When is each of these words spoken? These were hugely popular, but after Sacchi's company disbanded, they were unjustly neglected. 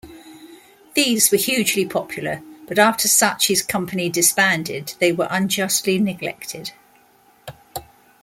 These 0.95 1.31
were 1.31 1.37
hugely 1.37 1.85
popular, 1.85 2.41
but 2.67 2.79
after 2.79 3.07
Sacchi's 3.07 3.61
company 3.61 4.09
disbanded, 4.09 4.95
they 4.97 5.11
were 5.11 5.27
unjustly 5.29 5.99
neglected. 5.99 6.71